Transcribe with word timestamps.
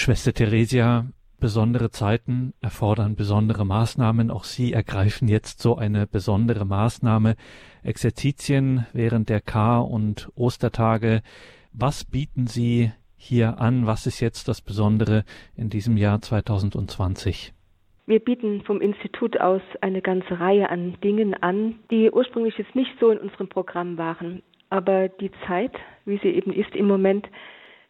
Schwester 0.00 0.32
Theresia, 0.32 1.06
besondere 1.40 1.90
Zeiten 1.90 2.54
erfordern 2.60 3.16
besondere 3.16 3.66
Maßnahmen. 3.66 4.30
Auch 4.30 4.44
Sie 4.44 4.72
ergreifen 4.72 5.26
jetzt 5.26 5.60
so 5.60 5.76
eine 5.76 6.06
besondere 6.06 6.64
Maßnahme. 6.64 7.34
Exerzitien 7.82 8.86
während 8.92 9.28
der 9.28 9.40
Kar- 9.40 9.90
und 9.90 10.30
Ostertage. 10.36 11.22
Was 11.72 12.04
bieten 12.04 12.46
Sie 12.46 12.92
hier 13.16 13.58
an? 13.58 13.88
Was 13.88 14.06
ist 14.06 14.20
jetzt 14.20 14.46
das 14.46 14.60
Besondere 14.62 15.24
in 15.56 15.68
diesem 15.68 15.96
Jahr 15.96 16.22
2020? 16.22 17.52
Wir 18.06 18.20
bieten 18.20 18.62
vom 18.62 18.80
Institut 18.80 19.40
aus 19.40 19.62
eine 19.80 20.00
ganze 20.00 20.38
Reihe 20.38 20.70
an 20.70 20.96
Dingen 21.02 21.34
an, 21.34 21.74
die 21.90 22.08
ursprünglich 22.12 22.56
jetzt 22.56 22.76
nicht 22.76 22.92
so 23.00 23.10
in 23.10 23.18
unserem 23.18 23.48
Programm 23.48 23.98
waren. 23.98 24.44
Aber 24.70 25.08
die 25.08 25.32
Zeit, 25.48 25.72
wie 26.04 26.18
sie 26.18 26.28
eben 26.28 26.52
ist 26.52 26.76
im 26.76 26.86
Moment, 26.86 27.28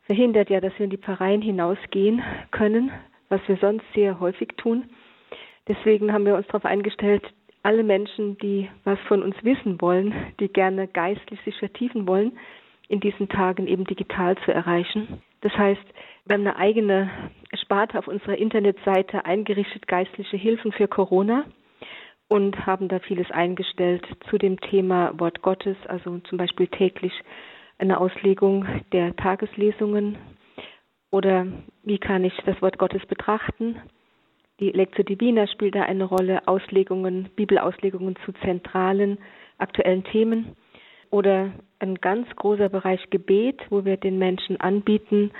verhindert 0.08 0.48
ja, 0.48 0.60
dass 0.60 0.72
wir 0.78 0.84
in 0.84 0.90
die 0.90 0.96
Pfarreien 0.96 1.42
hinausgehen 1.42 2.22
können, 2.50 2.90
was 3.28 3.42
wir 3.46 3.58
sonst 3.58 3.84
sehr 3.94 4.18
häufig 4.20 4.48
tun. 4.56 4.88
Deswegen 5.68 6.14
haben 6.14 6.24
wir 6.24 6.34
uns 6.34 6.46
darauf 6.46 6.64
eingestellt, 6.64 7.22
alle 7.62 7.82
Menschen, 7.82 8.38
die 8.38 8.70
was 8.84 8.98
von 9.00 9.22
uns 9.22 9.36
wissen 9.42 9.80
wollen, 9.82 10.14
die 10.40 10.48
gerne 10.48 10.88
geistlich 10.88 11.38
sich 11.42 11.58
vertiefen 11.58 12.08
wollen, 12.08 12.38
in 12.88 13.00
diesen 13.00 13.28
Tagen 13.28 13.66
eben 13.66 13.84
digital 13.84 14.38
zu 14.46 14.52
erreichen. 14.52 15.20
Das 15.42 15.52
heißt, 15.52 15.84
wir 16.24 16.34
haben 16.34 16.46
eine 16.46 16.56
eigene 16.56 17.10
Sparte 17.60 17.98
auf 17.98 18.08
unserer 18.08 18.38
Internetseite 18.38 19.26
eingerichtet, 19.26 19.86
geistliche 19.86 20.38
Hilfen 20.38 20.72
für 20.72 20.88
Corona 20.88 21.44
und 22.28 22.64
haben 22.64 22.88
da 22.88 22.98
vieles 23.00 23.30
eingestellt 23.30 24.06
zu 24.30 24.38
dem 24.38 24.58
Thema 24.58 25.12
Wort 25.20 25.42
Gottes, 25.42 25.76
also 25.86 26.18
zum 26.20 26.38
Beispiel 26.38 26.68
täglich 26.68 27.12
eine 27.78 28.00
Auslegung 28.00 28.66
der 28.92 29.16
Tageslesungen? 29.16 30.18
Oder 31.10 31.46
wie 31.84 31.98
kann 31.98 32.24
ich 32.24 32.34
das 32.44 32.60
Wort 32.60 32.78
Gottes 32.78 33.04
betrachten. 33.06 33.76
Die 34.60 34.70
Lectio 34.70 35.04
Divina 35.04 35.46
spielt 35.46 35.74
da 35.74 35.82
eine 35.82 36.04
Rolle, 36.04 36.46
Auslegungen, 36.46 37.30
Bibelauslegungen 37.36 38.16
zu 38.24 38.32
zentralen 38.44 39.18
aktuellen 39.56 40.04
Themen. 40.04 40.56
Oder 41.10 41.52
ein 41.78 41.94
ganz 41.94 42.28
großer 42.36 42.68
Bereich 42.68 43.08
Gebet, 43.10 43.60
wo 43.70 43.84
wir 43.84 43.96
den 43.96 44.18
Menschen 44.18 44.60
anbieten, 44.60 45.30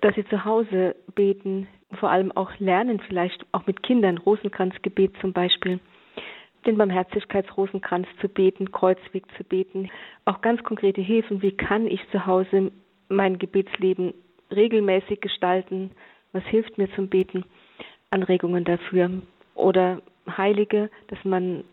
dass 0.00 0.14
sie 0.14 0.24
zu 0.26 0.44
Hause 0.44 0.96
beten, 1.14 1.68
vor 2.00 2.10
allem 2.10 2.32
auch 2.32 2.50
lernen, 2.58 3.00
vielleicht 3.06 3.44
auch 3.52 3.66
mit 3.66 3.82
Kindern, 3.82 4.16
Rosenkranzgebet 4.16 5.12
zum 5.20 5.34
Beispiel, 5.34 5.80
den 6.66 6.78
Barmherzigkeitsrosenkranz 6.78 8.06
zu 8.20 8.28
beten, 8.28 8.70
Kreuzweg 8.70 9.24
zu 9.36 9.44
beten, 9.44 9.90
auch 10.24 10.40
ganz 10.40 10.62
konkrete 10.62 11.00
Hilfen, 11.00 11.42
wie 11.42 11.52
kann 11.52 11.86
ich 11.86 12.00
zu 12.10 12.26
Hause 12.26 12.72
mein 13.08 13.38
Gebetsleben 13.38 14.14
regelmäßig 14.50 15.20
gestalten, 15.20 15.90
was 16.32 16.44
hilft 16.44 16.78
mir 16.78 16.90
zum 16.94 17.08
Beten, 17.08 17.44
Anregungen 18.10 18.64
dafür 18.64 19.10
oder 19.54 20.02
Heilige, 20.36 20.90
dass 21.08 21.24
man 21.24 21.64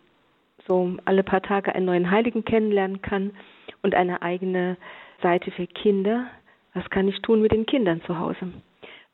so 0.66 0.96
alle 1.04 1.22
paar 1.22 1.42
Tage 1.42 1.74
einen 1.74 1.86
neuen 1.86 2.10
Heiligen 2.10 2.44
kennenlernen 2.44 3.02
kann 3.02 3.32
und 3.82 3.94
eine 3.94 4.22
eigene 4.22 4.76
Seite 5.22 5.50
für 5.50 5.66
Kinder. 5.66 6.26
Was 6.74 6.88
kann 6.90 7.08
ich 7.08 7.20
tun 7.22 7.42
mit 7.42 7.52
den 7.52 7.66
Kindern 7.66 8.02
zu 8.02 8.18
Hause? 8.18 8.52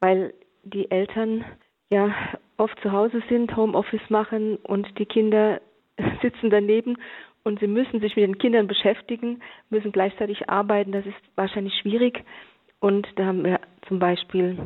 Weil 0.01 0.35
die 0.65 0.91
Eltern 0.91 1.45
ja 1.91 2.15
oft 2.57 2.79
zu 2.81 2.93
Hause 2.93 3.23
sind, 3.29 3.57
Homeoffice 3.57 4.11
machen 4.11 4.57
und 4.57 4.99
die 4.99 5.07
Kinder 5.07 5.61
sitzen 6.23 6.51
daneben 6.51 6.97
und 7.45 7.61
sie 7.61 7.67
müssen 7.67 8.01
sich 8.01 8.17
mit 8.17 8.25
den 8.25 8.39
Kindern 8.39 8.67
beschäftigen, 8.67 9.41
müssen 9.71 9.93
gleichzeitig 9.93 10.49
arbeiten. 10.49 10.93
Das 10.93 11.07
ist 11.07 11.15
wahrscheinlich 11.37 11.75
schwierig. 11.81 12.25
Und 12.81 13.07
da 13.17 13.27
haben 13.27 13.45
wir 13.45 13.61
zum 13.89 13.99
Beispiel 13.99 14.59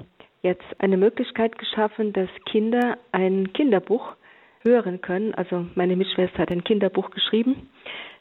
jetzt 0.43 0.65
eine 0.79 0.97
Möglichkeit 0.97 1.59
geschaffen, 1.59 2.13
dass 2.13 2.29
Kinder 2.47 2.99
ein 3.13 3.53
Kinderbuch 3.53 4.17
hören 4.63 5.01
können. 5.01 5.35
Also 5.35 5.67
meine 5.75 5.97
Mitschwester 5.97 6.39
hat 6.39 6.51
ein 6.51 6.65
Kinderbuch 6.65 7.11
geschrieben. 7.11 7.69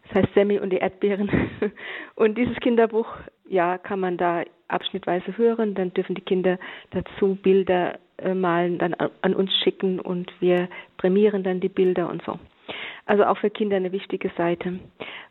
Das 0.08 0.24
heißt 0.24 0.34
Sammy 0.36 0.60
und 0.60 0.72
die 0.72 0.78
Erdbeeren. 0.78 1.30
Und 2.16 2.38
dieses 2.38 2.56
Kinderbuch, 2.58 3.08
ja, 3.48 3.78
kann 3.78 4.00
man 4.00 4.18
da 4.18 4.44
abschnittweise 4.68 5.38
hören. 5.38 5.76
Dann 5.76 5.94
dürfen 5.94 6.16
die 6.16 6.22
Kinder 6.22 6.58
dazu 6.92 7.36
Bilder 7.36 8.00
äh, 8.18 8.34
malen, 8.34 8.78
dann 8.78 8.94
an 8.94 9.34
uns 9.36 9.52
schicken 9.64 10.00
und 10.00 10.32
wir 10.40 10.68
prämieren 10.98 11.44
dann 11.44 11.60
die 11.60 11.70
Bilder 11.70 12.10
und 12.10 12.24
so. 12.24 12.40
Also 13.10 13.26
auch 13.26 13.40
für 13.40 13.50
Kinder 13.50 13.76
eine 13.76 13.92
wichtige 13.92 14.30
Seite. 14.38 14.80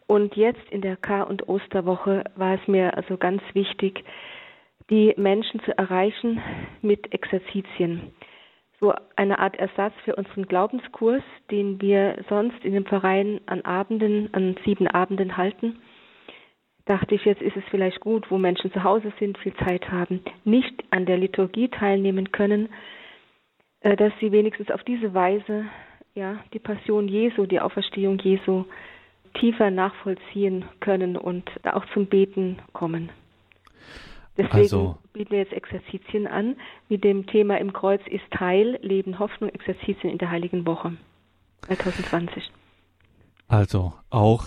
Und 0.09 0.35
jetzt 0.35 0.69
in 0.71 0.81
der 0.81 0.97
Kar- 0.97 1.31
und 1.31 1.49
Osterwoche 1.49 2.25
war 2.35 2.55
es 2.55 2.67
mir 2.67 2.97
also 2.97 3.17
ganz 3.17 3.41
wichtig, 3.53 4.03
die 4.91 5.15
Menschen 5.17 5.61
zu 5.61 5.79
erreichen 5.79 6.43
mit 6.83 7.13
Exerzitien 7.15 8.11
so 8.81 8.93
eine 9.15 9.39
Art 9.39 9.57
Ersatz 9.57 9.95
für 10.05 10.17
unseren 10.17 10.47
Glaubenskurs, 10.47 11.23
den 11.53 11.81
wir 11.81 12.25
sonst 12.29 12.65
in 12.65 12.73
dem 12.73 12.85
Verein 12.85 13.41
an 13.47 13.63
Abenden, 13.63 14.35
an 14.35 14.57
sieben 14.65 14.89
Abenden 14.89 15.37
halten. 15.37 15.79
Dachte 16.85 17.15
ich, 17.15 17.25
jetzt 17.25 17.43
ist 17.43 17.57
es 17.57 17.65
vielleicht 17.71 18.01
gut, 18.01 18.29
wo 18.29 18.39
Menschen 18.39 18.73
zu 18.73 18.83
Hause 18.83 19.13
sind, 19.21 19.39
viel 19.39 19.55
Zeit 19.55 19.89
haben, 19.93 20.21
nicht 20.45 20.83
an 20.91 21.07
der 21.07 21.19
Liturgie 21.19 21.69
teilnehmen 21.69 22.33
können, 22.33 22.71
äh, 23.83 23.95
dass 23.95 24.13
sie 24.19 24.33
wenigstens 24.33 24.73
auf 24.73 24.83
diese 24.83 25.15
Weise 25.15 25.67
ja, 26.19 26.39
die 26.53 26.59
Passion 26.59 27.07
Jesu, 27.07 27.47
die 27.47 27.61
Auferstehung 27.61 28.19
Jesu 28.19 28.65
tiefer 29.35 29.71
nachvollziehen 29.71 30.65
können 30.81 31.17
und 31.17 31.49
auch 31.65 31.85
zum 31.95 32.07
Beten 32.07 32.59
kommen. 32.73 33.11
Deswegen 34.37 34.57
also, 34.57 34.99
bieten 35.13 35.31
wir 35.31 35.39
jetzt 35.39 35.53
Exerzitien 35.53 36.27
an 36.27 36.57
mit 36.89 37.05
dem 37.05 37.27
Thema 37.27 37.59
im 37.59 37.73
Kreuz 37.73 38.01
ist 38.07 38.25
Teil, 38.31 38.79
Leben, 38.83 39.19
Hoffnung, 39.19 39.51
Exerzitien 39.51 40.11
in 40.11 40.19
der 40.19 40.31
Heiligen 40.31 40.67
Woche 40.67 40.97
2020. 41.67 42.51
Also 43.49 43.95
auch 44.11 44.45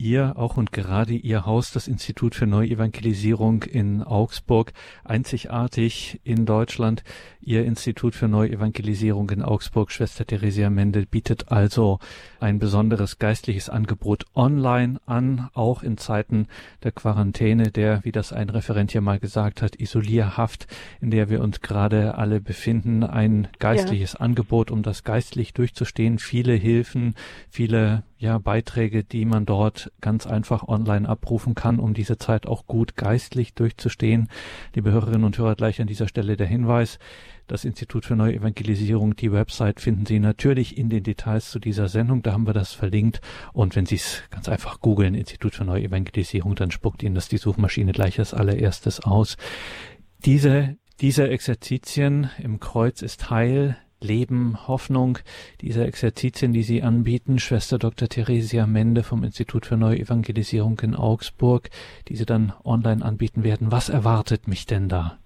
Ihr, 0.00 0.34
auch 0.36 0.56
und 0.56 0.70
gerade 0.70 1.12
Ihr 1.12 1.44
Haus, 1.44 1.72
das 1.72 1.88
Institut 1.88 2.36
für 2.36 2.46
Neuevangelisierung 2.46 3.64
in 3.64 4.04
Augsburg, 4.04 4.72
einzigartig 5.02 6.20
in 6.22 6.46
Deutschland. 6.46 7.02
Ihr 7.40 7.64
Institut 7.64 8.14
für 8.14 8.28
Neuevangelisierung 8.28 9.28
in 9.30 9.42
Augsburg, 9.42 9.90
Schwester 9.90 10.24
Theresia 10.24 10.70
Mendel, 10.70 11.04
bietet 11.04 11.50
also 11.50 11.98
ein 12.38 12.60
besonderes 12.60 13.18
geistliches 13.18 13.68
Angebot 13.68 14.26
online 14.36 15.00
an, 15.04 15.48
auch 15.54 15.82
in 15.82 15.98
Zeiten 15.98 16.46
der 16.84 16.92
Quarantäne, 16.92 17.72
der, 17.72 18.04
wie 18.04 18.12
das 18.12 18.32
ein 18.32 18.50
Referent 18.50 18.94
ja 18.94 19.00
mal 19.00 19.18
gesagt 19.18 19.62
hat, 19.62 19.80
Isolierhaft, 19.80 20.68
in 21.00 21.10
der 21.10 21.28
wir 21.28 21.42
uns 21.42 21.60
gerade 21.60 22.14
alle 22.16 22.40
befinden, 22.40 23.02
ein 23.02 23.48
geistliches 23.58 24.12
ja. 24.12 24.20
Angebot, 24.20 24.70
um 24.70 24.84
das 24.84 25.02
geistlich 25.02 25.54
durchzustehen, 25.54 26.20
viele 26.20 26.54
Hilfen, 26.54 27.16
viele 27.50 28.04
ja, 28.18 28.38
Beiträge, 28.38 29.04
die 29.04 29.24
man 29.24 29.46
dort 29.46 29.92
ganz 30.00 30.26
einfach 30.26 30.66
online 30.66 31.08
abrufen 31.08 31.54
kann, 31.54 31.78
um 31.78 31.94
diese 31.94 32.18
Zeit 32.18 32.46
auch 32.46 32.66
gut 32.66 32.96
geistlich 32.96 33.54
durchzustehen. 33.54 34.28
Liebe 34.74 34.90
Hörerinnen 34.90 35.24
und 35.24 35.38
Hörer, 35.38 35.54
gleich 35.54 35.80
an 35.80 35.86
dieser 35.86 36.08
Stelle 36.08 36.36
der 36.36 36.48
Hinweis. 36.48 36.98
Das 37.46 37.64
Institut 37.64 38.04
für 38.04 38.16
Neue 38.16 38.34
Evangelisierung, 38.34 39.14
die 39.14 39.32
Website 39.32 39.80
finden 39.80 40.04
Sie 40.04 40.18
natürlich 40.18 40.76
in 40.76 40.90
den 40.90 41.04
Details 41.04 41.50
zu 41.50 41.60
dieser 41.60 41.88
Sendung. 41.88 42.22
Da 42.22 42.32
haben 42.32 42.46
wir 42.46 42.52
das 42.52 42.72
verlinkt. 42.72 43.20
Und 43.52 43.76
wenn 43.76 43.86
Sie 43.86 43.94
es 43.94 44.24
ganz 44.30 44.48
einfach 44.48 44.80
googeln, 44.80 45.14
Institut 45.14 45.54
für 45.54 45.64
Neue 45.64 45.84
Evangelisierung, 45.84 46.56
dann 46.56 46.72
spuckt 46.72 47.04
Ihnen 47.04 47.14
das 47.14 47.28
die 47.28 47.38
Suchmaschine 47.38 47.92
gleich 47.92 48.18
als 48.18 48.34
allererstes 48.34 49.00
aus. 49.00 49.36
Diese, 50.24 50.76
diese 51.00 51.28
Exerzitien 51.28 52.30
im 52.42 52.58
Kreuz 52.58 53.00
ist 53.00 53.30
Heil, 53.30 53.78
Leben, 54.00 54.68
Hoffnung, 54.68 55.18
diese 55.60 55.84
Exerzitien, 55.86 56.52
die 56.52 56.62
Sie 56.62 56.82
anbieten, 56.82 57.38
Schwester 57.38 57.78
Dr. 57.78 58.08
Theresia 58.08 58.66
Mende 58.66 59.02
vom 59.02 59.24
Institut 59.24 59.66
für 59.66 59.76
Neuevangelisierung 59.76 60.78
in 60.82 60.94
Augsburg, 60.94 61.70
die 62.08 62.16
Sie 62.16 62.26
dann 62.26 62.52
online 62.64 63.04
anbieten 63.04 63.44
werden. 63.44 63.72
Was 63.72 63.88
erwartet 63.88 64.48
mich 64.48 64.66
denn 64.66 64.88
da? 64.88 65.18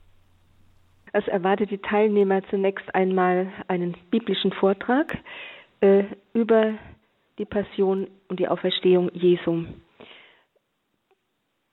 Es 1.12 1.26
erwartet 1.28 1.70
die 1.70 1.78
Teilnehmer 1.78 2.42
zunächst 2.48 2.94
einmal 2.94 3.52
einen 3.68 3.94
biblischen 4.10 4.52
Vortrag 4.52 5.18
äh, 5.80 6.04
über 6.32 6.74
die 7.38 7.44
Passion 7.44 8.08
und 8.28 8.40
die 8.40 8.48
Auferstehung 8.48 9.10
Jesu. 9.12 9.64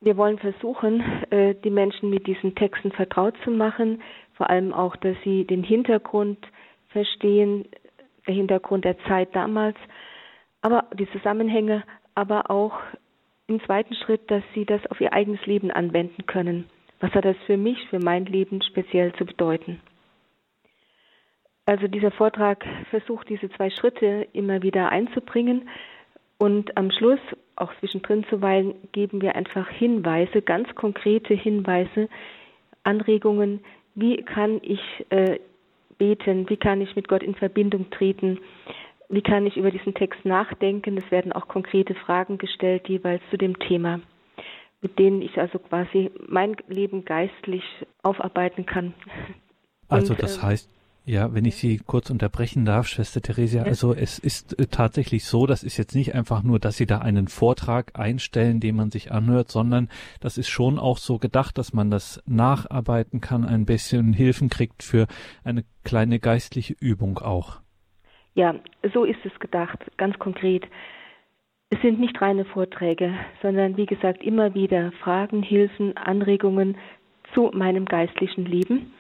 Wir 0.02 0.16
wollen 0.16 0.40
versuchen, 0.40 1.02
äh, 1.30 1.56
die 1.56 1.70
Menschen 1.70 2.10
mit 2.10 2.26
diesen 2.28 2.56
Texten 2.56 2.92
vertraut 2.92 3.36
zu 3.44 3.52
machen, 3.52 4.02
vor 4.34 4.50
allem 4.50 4.74
auch, 4.74 4.96
dass 4.96 5.18
sie 5.24 5.46
den 5.46 5.64
Hintergrund 5.64 6.40
verstehen, 6.90 7.66
der 8.28 8.36
Hintergrund 8.36 8.86
der 8.86 8.98
Zeit 9.06 9.36
damals, 9.36 9.78
aber 10.62 10.86
die 10.94 11.10
Zusammenhänge, 11.12 11.84
aber 12.16 12.52
auch 12.52 12.74
im 13.48 13.62
zweiten 13.64 13.96
Schritt, 13.96 14.30
dass 14.30 14.44
sie 14.54 14.66
das 14.66 14.86
auf 14.92 15.02
ihr 15.02 15.14
eigenes 15.14 15.46
Leben 15.46 15.72
anwenden 15.72 16.26
können. 16.26 16.70
Was 17.00 17.12
hat 17.14 17.26
das 17.26 17.38
für 17.46 17.58
mich, 17.58 17.78
für 17.90 18.00
mein 18.00 18.26
Leben 18.26 18.62
speziell 18.62 19.14
zu 19.14 19.26
bedeuten? 19.26 19.82
Also 21.66 21.88
dieser 21.88 22.12
Vortrag 22.12 22.66
versucht 22.90 23.30
diese 23.30 23.50
zwei 23.52 23.70
Schritte 23.70 24.28
immer 24.34 24.62
wieder 24.62 24.90
einzubringen 24.90 25.70
und 26.38 26.76
am 26.78 26.90
Schluss, 26.90 27.20
auch 27.56 27.72
zwischendrin 27.80 28.26
zuweilen, 28.30 28.76
geben 28.92 29.22
wir 29.22 29.36
einfach 29.36 29.70
Hinweise, 29.70 30.42
ganz 30.42 30.74
konkrete 30.76 31.34
Hinweise, 31.34 32.10
Anregungen, 32.84 33.60
wie 33.94 34.18
kann 34.24 34.62
ich 34.64 34.80
äh, 35.10 35.40
beten, 36.00 36.50
wie 36.50 36.58
kann 36.58 36.82
ich 36.82 36.96
mit 36.96 37.08
Gott 37.08 37.22
in 37.22 37.36
Verbindung 37.36 37.92
treten, 37.92 38.40
wie 39.10 39.22
kann 39.22 39.46
ich 39.46 39.58
über 39.58 39.70
diesen 39.70 39.94
Text 39.94 40.26
nachdenken. 40.26 40.98
Es 40.98 41.12
werden 41.12 41.32
auch 41.32 41.48
konkrete 41.48 41.94
Fragen 41.94 42.40
gestellt, 42.40 42.90
jeweils 42.90 43.22
zu 43.30 43.38
dem 43.38 43.60
Thema, 43.60 44.00
mit 44.82 44.98
denen 44.98 45.22
ich 45.22 45.38
also 45.40 45.60
quasi 45.60 46.12
mein 46.28 46.56
Leben 46.68 47.06
geistlich 47.06 47.64
aufarbeiten 48.02 48.66
kann. 48.66 48.94
Also 49.88 50.14
Und, 50.14 50.24
das 50.24 50.38
äh, 50.38 50.42
heißt, 50.42 50.79
ja, 51.06 51.34
wenn 51.34 51.46
ich 51.46 51.56
Sie 51.56 51.80
kurz 51.86 52.10
unterbrechen 52.10 52.66
darf, 52.66 52.88
Schwester 52.88 53.22
Theresia, 53.22 53.64
also 53.64 53.94
es 53.94 54.20
ist 54.20 54.60
äh, 54.60 54.68
tatsächlich 54.68 55.26
so, 55.26 55.48
das 55.48 55.64
ist 55.64 55.78
jetzt 55.78 55.96
nicht 55.96 56.14
einfach 56.14 56.44
nur, 56.44 56.60
dass 56.60 56.78
Sie 56.78 56.86
da 56.86 57.00
einen 57.00 57.28
Vortrag 57.28 57.98
einstellen, 57.98 58.60
den 58.60 58.76
man 58.76 58.92
sich 58.92 59.12
anhört, 59.12 59.50
sondern 59.50 59.90
das 60.20 60.38
ist 60.38 60.50
schon 60.50 60.78
auch 60.78 60.98
so 60.98 61.18
gedacht, 61.18 61.58
dass 61.58 61.74
man 61.74 61.90
das 61.90 62.22
nacharbeiten 62.28 63.22
kann, 63.22 63.44
ein 63.44 63.66
bisschen 63.66 64.14
Hilfen 64.14 64.50
kriegt 64.50 64.84
für 64.84 65.08
eine 65.44 65.64
kleine 65.84 66.20
geistliche 66.20 66.76
Übung 66.80 67.18
auch. 67.20 67.60
Ja, 68.36 68.56
so 68.94 69.04
ist 69.04 69.20
es 69.26 69.38
gedacht, 69.40 69.80
ganz 69.98 70.18
konkret. 70.20 70.66
Es 71.72 71.82
sind 71.82 72.00
nicht 72.00 72.20
reine 72.22 72.46
Vorträge, 72.46 73.14
sondern 73.42 73.78
wie 73.78 73.86
gesagt 73.86 74.24
immer 74.24 74.54
wieder 74.54 74.92
Fragen, 75.04 75.44
Hilfen, 75.44 75.98
Anregungen 75.98 76.78
zu 77.34 77.52
meinem 77.54 77.86
geistlichen 77.86 78.46
Leben. 78.46 78.94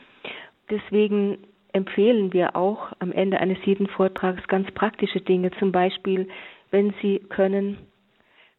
Deswegen 0.69 1.39
empfehlen 1.73 2.33
wir 2.33 2.55
auch 2.55 2.91
am 2.99 3.11
Ende 3.11 3.39
eines 3.39 3.57
jeden 3.65 3.87
Vortrags 3.87 4.47
ganz 4.47 4.69
praktische 4.71 5.21
Dinge. 5.21 5.51
Zum 5.59 5.71
Beispiel, 5.71 6.27
wenn 6.71 6.93
Sie 7.01 7.19
können, 7.29 7.77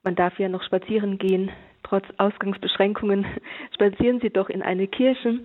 man 0.03 0.15
darf 0.15 0.39
ja 0.39 0.49
noch 0.49 0.63
spazieren 0.63 1.19
gehen, 1.19 1.51
trotz 1.83 2.05
Ausgangsbeschränkungen, 2.19 3.27
spazieren 3.75 4.21
Sie 4.21 4.31
doch 4.31 4.49
in 4.49 4.63
eine 4.63 4.87
Kirche, 4.87 5.41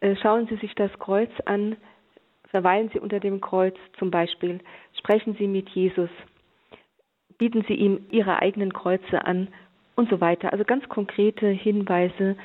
äh, 0.00 0.16
schauen 0.16 0.46
Sie 0.48 0.56
sich 0.56 0.74
das 0.74 0.92
Kreuz 0.98 1.30
an, 1.44 1.76
verweilen 2.48 2.90
Sie 2.92 2.98
unter 2.98 3.20
dem 3.20 3.40
Kreuz 3.40 3.76
zum 3.98 4.10
Beispiel, 4.10 4.60
sprechen 4.98 5.34
Sie 5.38 5.46
mit 5.46 5.68
Jesus, 5.70 6.10
bieten 7.38 7.64
Sie 7.68 7.74
ihm 7.74 8.06
Ihre 8.10 8.40
eigenen 8.40 8.72
Kreuze 8.72 9.24
an 9.24 9.48
und 9.96 10.08
so 10.10 10.20
weiter. 10.20 10.52
Also 10.52 10.64
ganz 10.64 10.88
konkrete 10.88 11.48
Hinweise, 11.48 12.36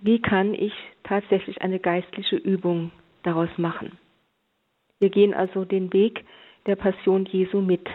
wie 0.00 0.20
kann 0.20 0.54
ich 0.54 0.72
tatsächlich 1.04 1.60
eine 1.62 1.78
geistliche 1.78 2.36
Übung 2.36 2.90
daraus 3.22 3.50
machen. 3.56 3.98
Wir 5.02 5.10
gehen 5.10 5.34
also 5.34 5.64
den 5.64 5.92
Weg 5.92 6.24
der 6.66 6.76
Passion 6.76 7.24
Jesu 7.26 7.60
mit. 7.60 7.88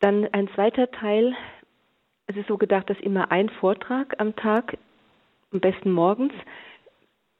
Dann 0.00 0.26
ein 0.32 0.48
zweiter 0.54 0.90
Teil. 0.90 1.36
Es 2.26 2.34
ist 2.34 2.48
so 2.48 2.56
gedacht, 2.56 2.88
dass 2.88 2.98
immer 3.00 3.30
ein 3.30 3.50
Vortrag 3.50 4.18
am 4.18 4.34
Tag, 4.36 4.78
am 5.52 5.60
besten 5.60 5.92
morgens, 5.92 6.32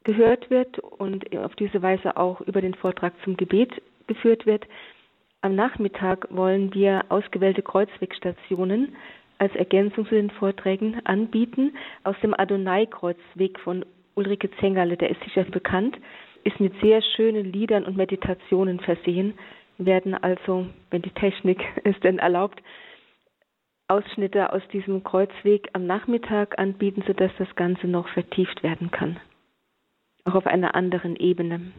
gehört 0.05 0.51
wird 0.51 0.79
und 0.79 1.35
auf 1.35 1.55
diese 1.55 1.81
Weise 1.81 2.19
auch 2.19 2.43
über 2.43 2.61
den 2.61 2.75
Vortrag 2.75 3.15
zum 3.25 3.39
Gebet 3.39 3.73
geführt 4.07 4.45
wird. 4.45 4.67
Am 5.41 5.55
Nachmittag 5.55 6.27
wollen 6.29 6.75
wir 6.75 7.07
ausgewählte 7.09 7.63
Kreuzwegstationen 7.63 8.97
als 9.39 9.55
Ergänzung 9.55 10.07
zu 10.07 10.15
den 10.15 10.31
Vorträgen 10.31 11.01
anbieten. 11.07 11.75
Aus 12.05 12.17
dem 12.23 12.39
Adonai-Kreuzweg 12.39 13.59
von 13.61 13.87
Ulrike 14.15 14.51
Zengerle, 14.61 14.99
der 14.99 15.09
ist 15.09 15.23
sicher 15.25 15.45
bekannt 15.45 15.97
ist 16.47 16.61
mit 16.61 16.81
sehr 16.81 17.03
schönen 17.03 17.53
Liedern 17.53 17.85
und 17.85 17.97
Meditationen 17.97 18.79
versehen, 18.79 19.35
werden 19.79 20.15
also, 20.15 20.67
wenn 20.91 21.03
die 21.03 21.11
Technik 21.11 21.61
es 21.85 21.99
denn 22.01 22.19
erlaubt, 22.19 22.63
Ausschnitte 23.89 24.53
aus 24.53 24.63
diesem 24.73 25.05
Kreuzweg 25.05 25.69
am 25.73 25.87
Nachmittag 25.87 26.59
anbieten, 26.59 27.03
sodass 27.07 27.31
das 27.39 27.53
Ganze 27.57 27.87
noch 27.87 28.09
vertieft 28.09 28.63
werden 28.63 28.91
kann. 28.91 29.21
Auch 30.25 30.35
auf 30.35 30.47
einer 30.47 30.75
anderen 30.75 31.15
Ebene. 31.17 31.73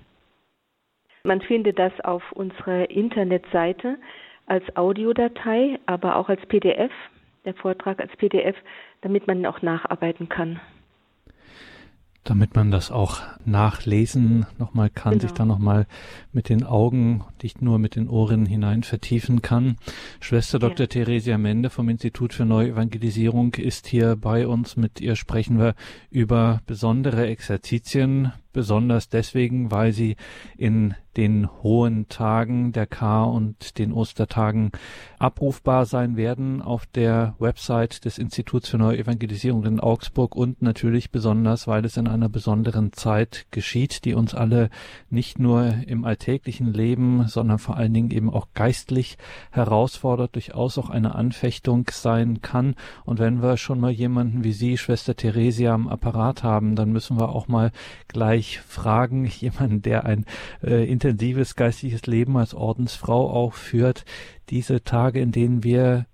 Man 1.24 1.42
findet 1.42 1.80
das 1.80 1.92
auf 2.02 2.24
unserer 2.32 2.90
Internetseite 2.90 3.98
als 4.46 4.64
Audiodatei, 4.78 5.80
aber 5.86 6.16
auch 6.16 6.30
als 6.30 6.46
PDF, 6.46 6.92
der 7.44 7.56
Vortrag 7.56 8.00
als 8.00 8.16
PDF, 8.16 8.56
damit 9.02 9.28
man 9.28 9.40
ihn 9.40 9.48
auch 9.48 9.62
nacharbeiten 9.62 10.30
kann 10.30 10.62
damit 12.30 12.56
man 12.56 12.72
das 12.72 12.92
auch 12.92 13.22
nachlesen 13.46 14.46
nochmal 14.60 14.90
kann, 14.90 15.14
genau. 15.14 15.22
sich 15.22 15.32
da 15.32 15.46
nochmal 15.46 15.88
mit 16.34 16.50
den 16.50 16.64
Augen, 16.64 17.24
nicht 17.42 17.62
nur 17.62 17.80
mit 17.80 17.96
den 17.96 18.10
Ohren 18.10 18.46
hinein 18.46 18.84
vertiefen 18.84 19.42
kann. 19.42 19.78
Schwester 20.20 20.60
Dr. 20.60 20.82
Ja. 20.82 20.88
Theresia 20.88 21.38
Mende 21.38 21.70
vom 21.70 21.88
Institut 21.88 22.34
für 22.34 22.46
Neuevangelisierung 22.46 23.54
ist 23.56 23.88
hier 23.88 24.18
bei 24.18 24.46
uns. 24.46 24.76
Mit 24.76 25.00
ihr 25.00 25.16
sprechen 25.16 25.58
wir 25.58 25.74
über 26.10 26.62
besondere 26.66 27.28
Exerzitien, 27.28 28.34
besonders 28.58 29.08
deswegen, 29.08 29.70
weil 29.70 29.94
sie 29.94 30.16
in 30.58 30.96
den 31.18 31.50
hohen 31.64 32.08
Tagen 32.10 32.72
der 32.72 32.86
Kar 32.86 33.32
und 33.32 33.80
den 33.80 33.92
Ostertagen 33.92 34.72
abrufbar 35.18 35.86
sein 35.86 36.16
werden 36.16 36.62
auf 36.62 36.86
der 36.86 37.36
Website 37.40 38.06
des 38.06 38.20
Instituts 38.20 38.70
für 38.70 38.78
Neue 38.78 39.00
Evangelisierung 39.00 39.66
in 39.66 39.80
Augsburg 39.80 40.36
und 40.36 40.62
natürlich 40.62 41.12
besonders, 41.12 41.68
weil 41.68 41.86
es 41.86 41.98
in 41.98 42.08
einer 42.08 42.30
besonderen 42.30 42.94
Zeit 42.94 43.48
geschieht, 43.50 44.06
die 44.06 44.14
uns 44.14 44.36
alle 44.36 44.70
nicht 45.10 45.40
nur 45.40 45.74
im 45.88 46.06
alltäglichen 46.06 46.72
Leben, 46.72 47.28
sondern 47.28 47.58
vor 47.58 47.78
allen 47.78 47.94
Dingen 47.94 48.12
eben 48.12 48.32
auch 48.32 48.48
geistlich 48.54 49.18
herausfordert, 49.52 50.36
durchaus 50.36 50.78
auch 50.78 50.92
eine 50.92 51.16
Anfechtung 51.16 51.90
sein 51.92 52.42
kann. 52.42 52.76
Und 53.06 53.18
wenn 53.20 53.42
wir 53.42 53.58
schon 53.58 53.80
mal 53.80 53.92
jemanden 53.92 54.44
wie 54.44 54.54
Sie, 54.54 54.78
Schwester 54.78 55.16
Theresia, 55.16 55.74
am 55.74 55.88
Apparat 55.88 56.44
haben, 56.44 56.76
dann 56.76 56.92
müssen 56.92 57.20
wir 57.20 57.30
auch 57.30 57.48
mal 57.48 57.72
gleich 58.08 58.47
fragen, 58.60 59.26
jemanden, 59.40 59.82
der 59.82 60.06
ein 60.06 60.26
äh, 60.64 60.90
intensives 60.90 61.56
geistliches 61.56 62.08
Leben 62.08 62.38
als 62.38 62.54
Ordensfrau 62.54 63.30
auch 63.30 63.54
führt, 63.54 64.06
diese 64.50 64.84
Tage, 64.84 65.20
in 65.20 65.32
denen 65.32 65.64
wir 65.64 66.06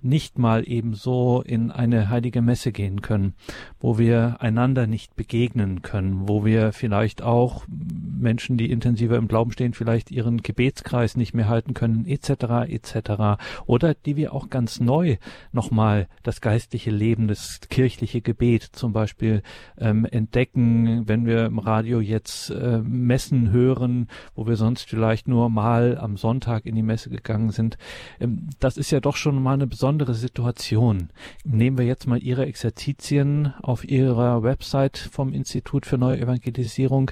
nicht 0.00 0.38
mal 0.38 0.68
eben 0.68 0.94
so 0.94 1.42
in 1.44 1.70
eine 1.70 2.08
heilige 2.08 2.40
Messe 2.40 2.70
gehen 2.70 3.02
können, 3.02 3.34
wo 3.80 3.98
wir 3.98 4.36
einander 4.40 4.86
nicht 4.86 5.16
begegnen 5.16 5.82
können, 5.82 6.28
wo 6.28 6.44
wir 6.44 6.72
vielleicht 6.72 7.22
auch 7.22 7.64
Menschen, 7.68 8.56
die 8.56 8.70
intensiver 8.70 9.16
im 9.16 9.28
Glauben 9.28 9.52
stehen, 9.52 9.74
vielleicht 9.74 10.10
ihren 10.10 10.42
Gebetskreis 10.42 11.16
nicht 11.16 11.34
mehr 11.34 11.48
halten 11.48 11.74
können, 11.74 12.06
etc., 12.06 12.68
etc. 12.68 13.40
Oder 13.66 13.94
die 13.94 14.16
wir 14.16 14.32
auch 14.32 14.50
ganz 14.50 14.80
neu 14.80 15.16
nochmal 15.52 16.08
das 16.22 16.40
geistliche 16.40 16.90
Leben, 16.90 17.26
das 17.26 17.60
kirchliche 17.68 18.20
Gebet 18.20 18.62
zum 18.62 18.92
Beispiel 18.92 19.42
ähm, 19.78 20.04
entdecken, 20.04 21.08
wenn 21.08 21.26
wir 21.26 21.46
im 21.46 21.58
Radio 21.58 22.00
jetzt 22.00 22.50
äh, 22.50 22.78
Messen 22.78 23.50
hören, 23.50 24.08
wo 24.34 24.46
wir 24.46 24.56
sonst 24.56 24.88
vielleicht 24.88 25.26
nur 25.26 25.50
mal 25.50 25.98
am 25.98 26.16
Sonntag 26.16 26.66
in 26.66 26.76
die 26.76 26.82
Messe 26.82 27.10
gegangen 27.10 27.50
sind. 27.50 27.78
Ähm, 28.20 28.50
das 28.60 28.76
ist 28.76 28.92
ja 28.92 29.00
doch 29.00 29.16
schon 29.16 29.42
mal 29.42 29.54
eine 29.54 29.66
besondere 29.66 29.87
besondere 29.88 30.12
Situation. 30.12 31.08
Nehmen 31.44 31.78
wir 31.78 31.86
jetzt 31.86 32.06
mal 32.06 32.22
Ihre 32.22 32.44
Exerzitien 32.44 33.54
auf 33.62 33.88
Ihrer 33.88 34.42
Website 34.42 34.98
vom 34.98 35.32
Institut 35.32 35.86
für 35.86 35.96
Neue 35.96 36.20
Evangelisierung. 36.20 37.10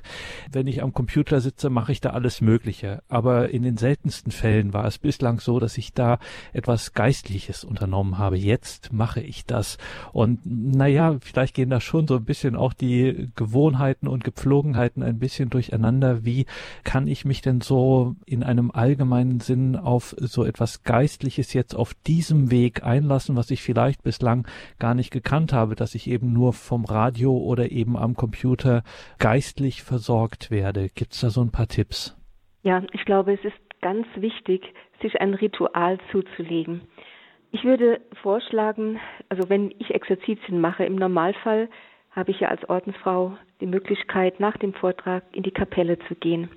Wenn 0.53 0.67
ich 0.67 0.83
am 0.83 0.93
Computer 0.93 1.41
sitze, 1.41 1.71
mache 1.71 1.93
ich 1.93 2.03
da 2.03 2.11
alles 2.11 2.43
Mögliche. 2.43 3.03
Aber 3.09 3.49
in 3.49 3.63
den 3.63 3.79
seltensten 3.79 4.31
Fällen 4.31 4.75
war 4.75 4.85
es 4.85 4.99
bislang 4.99 5.41
so, 5.41 5.59
dass 5.59 5.79
ich 5.79 5.95
da 5.95 6.19
etwas 6.53 6.93
Geistliches 6.93 7.65
unternommen 7.65 8.19
habe. 8.19 8.37
Jetzt 8.37 8.93
mache 8.93 9.23
ich 9.23 9.47
das. 9.47 9.79
Und 10.13 10.41
naja, 10.45 11.17
vielleicht 11.23 11.55
gehen 11.55 11.71
da 11.71 11.81
schon 11.81 12.07
so 12.07 12.17
ein 12.17 12.27
bisschen 12.27 12.57
auch 12.57 12.75
die 12.75 13.31
Gewohnheiten 13.37 14.07
und 14.07 14.23
Gepflogenheiten 14.23 15.03
ein 15.03 15.19
bisschen 15.19 15.49
durcheinander. 15.49 16.27
Wie 16.27 16.45
kann 16.85 17.09
ich 17.09 17.25
mich 17.25 17.41
denn 17.41 17.63
so 17.63 18.17
in 18.27 18.43
einem 18.43 18.71
allgemeinen 18.71 19.41
Sinn 19.41 19.77
auf 19.77 20.15
so 20.19 20.45
etwas 20.45 20.83
Geistliches 20.83 21.55
jetzt 21.55 21.75
auf 21.75 21.95
diesem 22.07 22.51
Weg 22.51 22.66
Weg 22.67 22.83
einlassen, 22.83 23.37
was 23.37 23.53
ich 23.53 23.63
vielleicht 23.63 24.03
bislang 24.03 24.47
gar 24.81 24.95
nicht 24.95 25.13
gekannt 25.13 25.53
habe, 25.53 25.77
dass 25.77 25.95
ich 25.95 26.11
eben 26.11 26.33
nur 26.33 26.53
vom 26.53 26.85
Radio 26.85 27.37
oder 27.37 27.71
eben 27.71 27.97
am 27.97 28.15
Computer 28.15 28.83
geistlich 29.21 29.85
versorgt 29.85 30.51
werde. 30.51 30.89
Gibt 30.89 31.13
es 31.13 31.21
da 31.21 31.31
so 31.31 31.43
ein 31.43 31.53
paar 31.53 31.69
Tipps? 31.69 32.17
Ja, 32.65 32.83
ich 32.93 33.05
glaube, 33.05 33.35
es 33.35 33.45
ist 33.45 33.55
ganz 33.83 34.07
wichtig, 34.17 34.63
sich 35.01 35.21
ein 35.21 35.35
Ritual 35.35 35.99
zuzulegen. 36.11 36.81
Ich 37.53 37.63
würde 37.63 38.01
vorschlagen, 38.23 38.99
also 39.29 39.49
wenn 39.49 39.73
ich 39.79 39.95
Exerzitien 39.95 40.61
mache, 40.61 40.85
im 40.85 40.97
Normalfall 40.97 41.69
habe 42.11 42.33
ich 42.33 42.41
ja 42.41 42.49
als 42.49 42.69
Ordensfrau 42.69 43.37
die 43.61 43.67
Möglichkeit, 43.67 44.41
nach 44.41 44.57
dem 44.57 44.75
Vortrag 44.75 45.23
in 45.33 45.45
die 45.45 45.53
Kapelle 45.53 46.01
zu 46.09 46.17
gehen. 46.17 46.51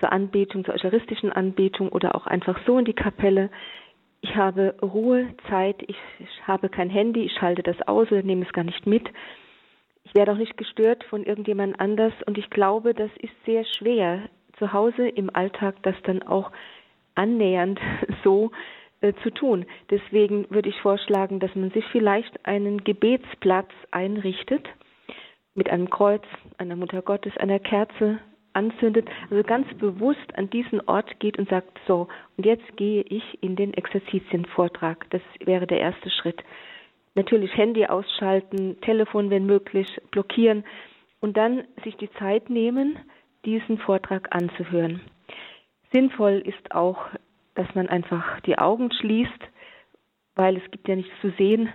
Zur 0.00 0.10
Anbetung, 0.10 0.64
zur 0.64 0.74
eucharistischen 0.74 1.30
Anbetung 1.30 1.90
oder 1.90 2.16
auch 2.16 2.26
einfach 2.26 2.58
so 2.66 2.78
in 2.78 2.84
die 2.84 2.94
Kapelle 2.94 3.50
ich 4.20 4.34
habe 4.36 4.74
Ruhezeit, 4.82 5.82
ich, 5.82 5.96
ich 6.18 6.46
habe 6.46 6.68
kein 6.68 6.90
Handy, 6.90 7.24
ich 7.24 7.32
schalte 7.32 7.62
das 7.62 7.80
aus 7.86 8.10
oder 8.10 8.22
nehme 8.22 8.44
es 8.44 8.52
gar 8.52 8.64
nicht 8.64 8.86
mit. 8.86 9.08
Ich 10.04 10.14
werde 10.14 10.32
auch 10.32 10.38
nicht 10.38 10.56
gestört 10.56 11.04
von 11.04 11.24
irgendjemand 11.24 11.78
anders 11.80 12.12
und 12.26 12.38
ich 12.38 12.50
glaube, 12.50 12.94
das 12.94 13.10
ist 13.18 13.32
sehr 13.44 13.64
schwer 13.64 14.28
zu 14.58 14.72
Hause 14.72 15.08
im 15.08 15.34
Alltag 15.34 15.76
das 15.82 15.94
dann 16.04 16.22
auch 16.22 16.50
annähernd 17.14 17.80
so 18.24 18.50
äh, 19.00 19.12
zu 19.22 19.30
tun. 19.30 19.66
Deswegen 19.90 20.50
würde 20.50 20.68
ich 20.68 20.80
vorschlagen, 20.80 21.40
dass 21.40 21.54
man 21.54 21.70
sich 21.70 21.84
vielleicht 21.92 22.44
einen 22.46 22.82
Gebetsplatz 22.82 23.70
einrichtet, 23.90 24.66
mit 25.54 25.70
einem 25.70 25.90
Kreuz, 25.90 26.22
einer 26.56 26.76
Mutter 26.76 27.02
Gottes, 27.02 27.36
einer 27.36 27.58
Kerze 27.58 28.18
anzündet, 28.58 29.08
also 29.30 29.42
ganz 29.42 29.66
bewusst 29.74 30.36
an 30.36 30.50
diesen 30.50 30.80
Ort 30.88 31.20
geht 31.20 31.38
und 31.38 31.48
sagt, 31.48 31.78
so, 31.86 32.08
und 32.36 32.44
jetzt 32.44 32.76
gehe 32.76 33.02
ich 33.02 33.42
in 33.42 33.54
den 33.54 33.72
Exerzitienvortrag. 33.72 35.06
Das 35.10 35.22
wäre 35.44 35.66
der 35.66 35.78
erste 35.78 36.10
Schritt. 36.10 36.42
Natürlich 37.14 37.56
Handy 37.56 37.86
ausschalten, 37.86 38.80
Telefon, 38.80 39.30
wenn 39.30 39.46
möglich, 39.46 39.88
blockieren 40.10 40.64
und 41.20 41.36
dann 41.36 41.64
sich 41.84 41.96
die 41.96 42.10
Zeit 42.18 42.50
nehmen, 42.50 42.98
diesen 43.44 43.78
Vortrag 43.78 44.28
anzuhören. 44.34 45.00
Sinnvoll 45.92 46.42
ist 46.44 46.74
auch, 46.74 46.98
dass 47.54 47.72
man 47.74 47.88
einfach 47.88 48.40
die 48.40 48.58
Augen 48.58 48.92
schließt, 48.92 49.42
weil 50.34 50.56
es 50.56 50.70
gibt 50.70 50.86
ja 50.86 50.96
nichts 50.96 51.12
zu 51.20 51.30
sehen. 51.38 51.72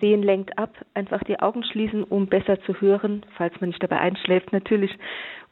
Sehen 0.00 0.22
lenkt 0.22 0.58
ab, 0.58 0.74
einfach 0.94 1.22
die 1.24 1.38
Augen 1.40 1.64
schließen, 1.64 2.04
um 2.04 2.26
besser 2.26 2.60
zu 2.62 2.80
hören, 2.80 3.24
falls 3.36 3.60
man 3.60 3.70
nicht 3.70 3.82
dabei 3.82 3.98
einschläft 3.98 4.52
natürlich, 4.52 4.92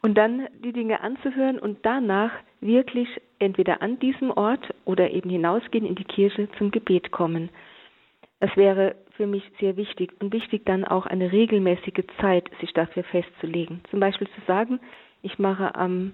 und 0.01 0.17
dann 0.17 0.47
die 0.63 0.73
Dinge 0.73 1.01
anzuhören 1.01 1.59
und 1.59 1.79
danach 1.83 2.31
wirklich 2.61 3.07
entweder 3.39 3.81
an 3.81 3.99
diesem 3.99 4.31
Ort 4.31 4.73
oder 4.85 5.11
eben 5.11 5.29
hinausgehen 5.29 5.85
in 5.85 5.95
die 5.95 6.03
Kirche 6.03 6.49
zum 6.57 6.71
Gebet 6.71 7.11
kommen. 7.11 7.49
Das 8.39 8.55
wäre 8.55 8.95
für 9.15 9.25
mich 9.25 9.43
sehr 9.59 9.77
wichtig 9.77 10.13
und 10.19 10.31
wichtig 10.31 10.65
dann 10.65 10.85
auch 10.85 11.07
eine 11.07 11.31
regelmäßige 11.31 12.05
Zeit, 12.21 12.49
sich 12.61 12.71
dafür 12.73 13.03
festzulegen. 13.03 13.81
Zum 13.89 13.99
Beispiel 13.99 14.27
zu 14.27 14.41
sagen, 14.45 14.79
ich 15.23 15.39
mache 15.39 15.73
am 15.75 16.13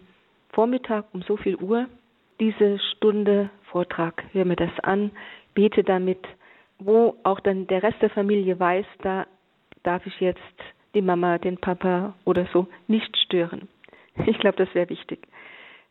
Vormittag 0.49 1.05
um 1.13 1.21
so 1.21 1.35
viel 1.35 1.57
Uhr 1.57 1.87
diese 2.39 2.79
Stunde 2.79 3.49
Vortrag, 3.63 4.23
höre 4.31 4.45
mir 4.45 4.55
das 4.55 4.71
an, 4.81 5.11
bete 5.53 5.83
damit, 5.83 6.19
wo 6.79 7.15
auch 7.23 7.39
dann 7.39 7.67
der 7.67 7.83
Rest 7.83 8.01
der 8.01 8.09
Familie 8.09 8.59
weiß, 8.59 8.85
da 9.01 9.25
darf 9.83 10.05
ich 10.05 10.19
jetzt 10.19 10.39
die 10.93 11.01
Mama, 11.01 11.37
den 11.37 11.57
Papa 11.57 12.13
oder 12.25 12.47
so 12.53 12.67
nicht 12.87 13.15
stören. 13.17 13.67
Ich 14.27 14.37
glaube, 14.37 14.57
das 14.57 14.73
wäre 14.75 14.89
wichtig, 14.89 15.27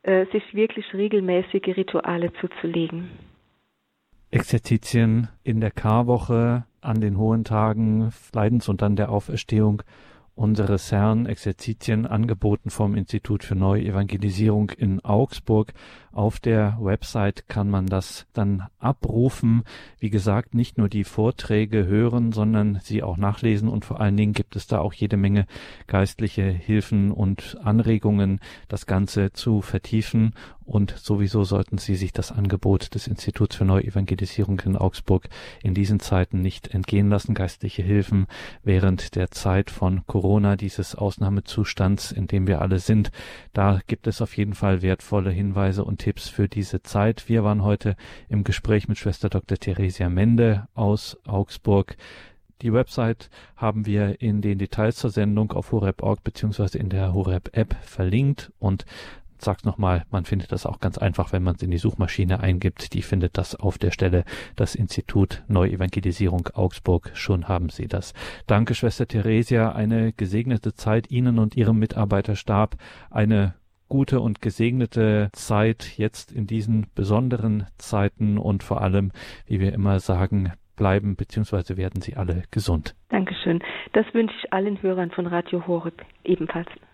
äh, 0.04 0.26
sich 0.26 0.54
wirklich 0.54 0.94
regelmäßige 0.94 1.76
Rituale 1.76 2.32
zuzulegen. 2.34 3.10
Exerzitien 4.30 5.28
in 5.42 5.60
der 5.60 5.72
Karwoche, 5.72 6.64
an 6.80 7.00
den 7.00 7.18
hohen 7.18 7.42
Tagen 7.42 8.12
Leidens 8.32 8.68
und 8.68 8.80
dann 8.80 8.94
der 8.94 9.10
Auferstehung 9.10 9.82
unseres 10.34 10.90
Herrn 10.90 11.26
Exerzitien 11.26 12.06
angeboten 12.06 12.70
vom 12.70 12.94
Institut 12.94 13.44
für 13.44 13.54
Neuevangelisierung 13.54 14.70
in 14.70 15.04
Augsburg. 15.04 15.72
Auf 16.12 16.40
der 16.40 16.76
Website 16.78 17.48
kann 17.48 17.70
man 17.70 17.86
das 17.86 18.26
dann 18.34 18.66
abrufen. 18.78 19.62
Wie 19.98 20.10
gesagt, 20.10 20.54
nicht 20.54 20.76
nur 20.76 20.90
die 20.90 21.04
Vorträge 21.04 21.86
hören, 21.86 22.32
sondern 22.32 22.80
sie 22.82 23.02
auch 23.02 23.16
nachlesen 23.16 23.68
und 23.68 23.86
vor 23.86 24.00
allen 24.00 24.16
Dingen 24.16 24.34
gibt 24.34 24.54
es 24.54 24.66
da 24.66 24.78
auch 24.78 24.92
jede 24.92 25.16
Menge 25.16 25.46
geistliche 25.86 26.42
Hilfen 26.42 27.12
und 27.12 27.56
Anregungen, 27.62 28.40
das 28.68 28.84
Ganze 28.84 29.32
zu 29.32 29.62
vertiefen 29.62 30.34
und 30.64 30.94
sowieso 30.96 31.44
sollten 31.44 31.78
Sie 31.78 31.96
sich 31.96 32.12
das 32.12 32.30
Angebot 32.30 32.94
des 32.94 33.06
Instituts 33.06 33.56
für 33.56 33.64
Neuevangelisierung 33.64 34.60
in 34.60 34.76
Augsburg 34.76 35.28
in 35.62 35.74
diesen 35.74 36.00
Zeiten 36.00 36.40
nicht 36.40 36.68
entgehen 36.68 37.08
lassen. 37.08 37.34
Geistliche 37.34 37.82
Hilfen 37.82 38.26
während 38.62 39.16
der 39.16 39.30
Zeit 39.30 39.70
von 39.70 40.06
Corona, 40.06 40.56
dieses 40.56 40.94
Ausnahmezustands, 40.94 42.12
in 42.12 42.26
dem 42.26 42.46
wir 42.46 42.60
alle 42.60 42.78
sind. 42.78 43.10
Da 43.52 43.80
gibt 43.86 44.06
es 44.06 44.22
auf 44.22 44.36
jeden 44.36 44.54
Fall 44.54 44.82
wertvolle 44.82 45.30
Hinweise 45.30 45.84
und 45.84 46.01
Tipps 46.02 46.28
für 46.28 46.48
diese 46.48 46.82
Zeit. 46.82 47.28
Wir 47.28 47.44
waren 47.44 47.62
heute 47.62 47.94
im 48.28 48.42
Gespräch 48.42 48.88
mit 48.88 48.98
Schwester 48.98 49.28
Dr. 49.28 49.56
Theresia 49.56 50.08
Mende 50.08 50.66
aus 50.74 51.16
Augsburg. 51.28 51.96
Die 52.60 52.72
Website 52.72 53.30
haben 53.54 53.86
wir 53.86 54.20
in 54.20 54.42
den 54.42 54.58
Details 54.58 54.96
zur 54.96 55.10
Sendung 55.10 55.52
auf 55.52 55.70
horeb.org 55.70 56.24
beziehungsweise 56.24 56.76
in 56.78 56.88
der 56.88 57.14
Horeb-App 57.14 57.76
verlinkt 57.84 58.50
und 58.58 58.84
sag's 59.38 59.62
nochmal, 59.62 60.04
man 60.10 60.24
findet 60.24 60.50
das 60.50 60.66
auch 60.66 60.80
ganz 60.80 60.98
einfach, 60.98 61.32
wenn 61.32 61.44
man 61.44 61.54
es 61.54 61.62
in 61.62 61.70
die 61.70 61.78
Suchmaschine 61.78 62.40
eingibt. 62.40 62.94
Die 62.94 63.02
findet 63.02 63.38
das 63.38 63.54
auf 63.54 63.78
der 63.78 63.92
Stelle. 63.92 64.24
Das 64.56 64.74
Institut 64.74 65.44
Neuevangelisierung 65.46 66.48
Augsburg. 66.52 67.12
Schon 67.14 67.46
haben 67.46 67.68
Sie 67.68 67.86
das. 67.86 68.12
Danke, 68.48 68.74
Schwester 68.74 69.06
Theresia. 69.06 69.70
Eine 69.70 70.12
gesegnete 70.12 70.74
Zeit 70.74 71.12
Ihnen 71.12 71.38
und 71.38 71.56
Ihrem 71.56 71.78
Mitarbeiterstab. 71.78 72.74
Eine 73.08 73.54
gute 73.92 74.20
und 74.20 74.40
gesegnete 74.40 75.28
Zeit 75.34 75.98
jetzt 75.98 76.32
in 76.32 76.46
diesen 76.46 76.86
besonderen 76.94 77.66
Zeiten 77.76 78.38
und 78.38 78.62
vor 78.62 78.80
allem, 78.80 79.12
wie 79.46 79.60
wir 79.60 79.74
immer 79.74 80.00
sagen, 80.00 80.50
bleiben 80.76 81.14
bzw. 81.14 81.76
werden 81.76 82.00
Sie 82.00 82.16
alle 82.16 82.44
gesund. 82.50 82.94
Dankeschön. 83.10 83.62
Das 83.92 84.06
wünsche 84.14 84.34
ich 84.38 84.50
allen 84.50 84.80
Hörern 84.80 85.10
von 85.10 85.26
Radio 85.26 85.66
Horeb 85.66 86.06
ebenfalls. 86.24 86.68